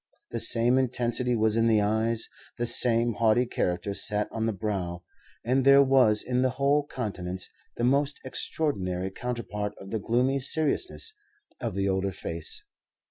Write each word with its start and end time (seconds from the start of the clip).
The 0.31 0.39
same 0.39 0.79
intensity 0.79 1.35
was 1.35 1.55
in 1.55 1.67
the 1.67 1.79
eyes, 1.79 2.27
the 2.57 2.65
same 2.65 3.13
haughty 3.13 3.45
character 3.45 3.93
sat 3.93 4.27
on 4.31 4.47
the 4.47 4.51
brow; 4.51 5.03
and 5.45 5.63
there 5.63 5.83
was 5.83 6.23
in 6.23 6.41
the 6.41 6.49
whole 6.49 6.87
countenance 6.87 7.51
the 7.77 7.83
most 7.83 8.19
extraordinary 8.25 9.11
counterpart 9.11 9.73
of 9.77 9.91
the 9.91 9.99
gloomy 9.99 10.39
seriousness 10.39 11.13
of 11.59 11.75
the 11.75 11.87
older 11.87 12.11
face. 12.11 12.63